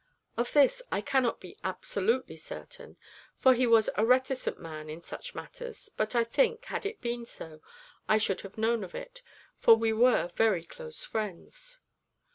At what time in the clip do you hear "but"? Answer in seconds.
5.95-6.15